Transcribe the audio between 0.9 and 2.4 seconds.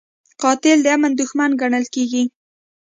امن دښمن ګڼل کېږي